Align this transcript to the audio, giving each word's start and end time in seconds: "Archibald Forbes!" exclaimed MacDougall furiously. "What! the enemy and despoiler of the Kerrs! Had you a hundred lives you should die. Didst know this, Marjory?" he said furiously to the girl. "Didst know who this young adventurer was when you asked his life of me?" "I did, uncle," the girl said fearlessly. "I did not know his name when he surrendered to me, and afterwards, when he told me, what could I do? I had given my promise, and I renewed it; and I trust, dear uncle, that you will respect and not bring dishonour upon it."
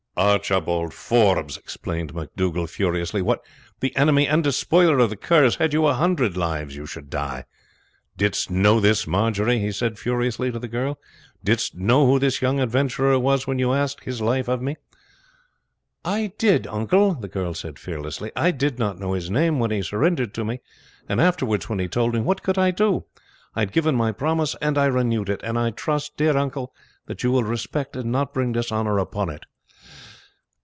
"Archibald 0.17 0.93
Forbes!" 0.93 1.57
exclaimed 1.57 2.13
MacDougall 2.13 2.67
furiously. 2.67 3.23
"What! 3.23 3.43
the 3.79 3.95
enemy 3.95 4.27
and 4.27 4.43
despoiler 4.43 4.99
of 4.99 5.09
the 5.09 5.15
Kerrs! 5.15 5.55
Had 5.55 5.73
you 5.73 5.87
a 5.87 5.93
hundred 5.93 6.37
lives 6.37 6.75
you 6.75 6.85
should 6.85 7.09
die. 7.09 7.45
Didst 8.17 8.51
know 8.51 8.79
this, 8.79 9.07
Marjory?" 9.07 9.57
he 9.59 9.71
said 9.71 9.97
furiously 9.97 10.51
to 10.51 10.59
the 10.59 10.67
girl. 10.67 10.99
"Didst 11.43 11.75
know 11.75 12.05
who 12.05 12.19
this 12.19 12.41
young 12.41 12.59
adventurer 12.59 13.17
was 13.17 13.47
when 13.47 13.57
you 13.57 13.73
asked 13.73 14.03
his 14.03 14.21
life 14.21 14.47
of 14.47 14.61
me?" 14.61 14.75
"I 16.05 16.33
did, 16.37 16.67
uncle," 16.67 17.15
the 17.15 17.29
girl 17.29 17.53
said 17.55 17.79
fearlessly. 17.79 18.31
"I 18.35 18.51
did 18.51 18.77
not 18.77 18.99
know 18.99 19.13
his 19.13 19.29
name 19.31 19.57
when 19.59 19.71
he 19.71 19.81
surrendered 19.81 20.33
to 20.35 20.45
me, 20.45 20.59
and 21.09 21.19
afterwards, 21.19 21.67
when 21.67 21.79
he 21.79 21.87
told 21.87 22.13
me, 22.13 22.19
what 22.19 22.43
could 22.43 22.59
I 22.59 22.69
do? 22.69 23.05
I 23.55 23.61
had 23.61 23.71
given 23.71 23.95
my 23.95 24.11
promise, 24.11 24.55
and 24.61 24.77
I 24.77 24.85
renewed 24.85 25.29
it; 25.29 25.41
and 25.41 25.57
I 25.57 25.71
trust, 25.71 26.17
dear 26.17 26.37
uncle, 26.37 26.73
that 27.07 27.23
you 27.23 27.31
will 27.31 27.43
respect 27.43 27.95
and 27.95 28.11
not 28.11 28.33
bring 28.35 28.51
dishonour 28.51 28.99
upon 28.99 29.29
it." 29.29 29.45